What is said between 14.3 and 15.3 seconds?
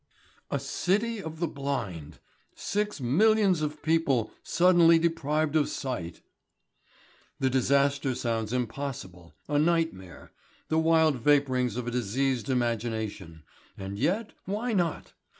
why not?